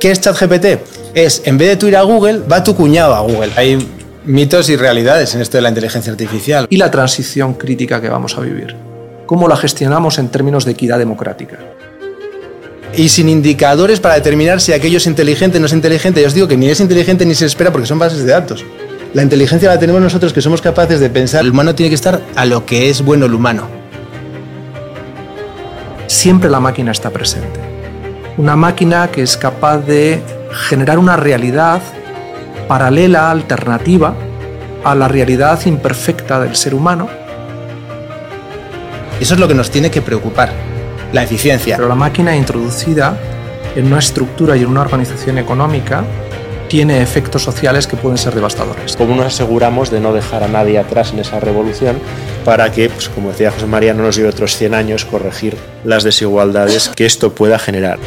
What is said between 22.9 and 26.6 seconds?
bueno el humano. Siempre la